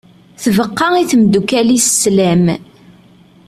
[0.43, 2.45] Tbeqqa i temddukal-is slam.